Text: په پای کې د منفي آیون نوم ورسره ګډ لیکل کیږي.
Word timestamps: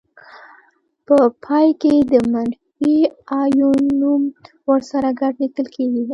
په 1.05 1.17
پای 1.45 1.67
کې 1.81 1.93
د 2.11 2.13
منفي 2.33 2.95
آیون 3.41 3.79
نوم 4.01 4.23
ورسره 4.69 5.09
ګډ 5.19 5.33
لیکل 5.43 5.65
کیږي. 5.75 6.03